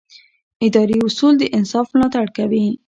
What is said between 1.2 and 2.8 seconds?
د انصاف ملاتړ کوي.